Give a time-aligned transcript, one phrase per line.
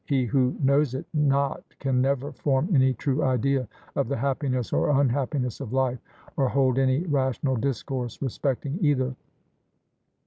[0.07, 4.99] he who knows it not can never form any true idea of the happiness or
[4.99, 5.99] unhappiness of life
[6.35, 9.15] or hold any rational discourse respecting either.